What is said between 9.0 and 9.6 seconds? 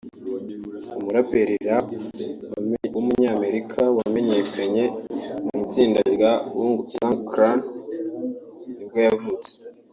yavutse